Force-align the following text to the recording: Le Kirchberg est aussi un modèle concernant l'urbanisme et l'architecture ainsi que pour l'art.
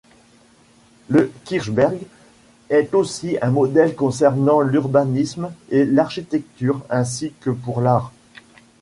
Le 1.09 1.31
Kirchberg 1.45 1.99
est 2.71 2.95
aussi 2.95 3.37
un 3.39 3.51
modèle 3.51 3.95
concernant 3.95 4.61
l'urbanisme 4.61 5.51
et 5.69 5.85
l'architecture 5.85 6.81
ainsi 6.89 7.33
que 7.39 7.51
pour 7.51 7.81
l'art. 7.81 8.11